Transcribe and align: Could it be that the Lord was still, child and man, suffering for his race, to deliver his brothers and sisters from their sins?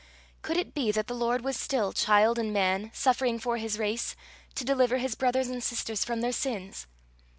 Could 0.41 0.57
it 0.57 0.73
be 0.73 0.91
that 0.93 1.05
the 1.05 1.13
Lord 1.13 1.43
was 1.43 1.55
still, 1.55 1.93
child 1.93 2.39
and 2.39 2.51
man, 2.51 2.89
suffering 2.91 3.37
for 3.37 3.57
his 3.57 3.77
race, 3.77 4.15
to 4.55 4.65
deliver 4.65 4.97
his 4.97 5.13
brothers 5.13 5.47
and 5.47 5.63
sisters 5.63 6.03
from 6.03 6.21
their 6.21 6.31
sins? 6.33 6.87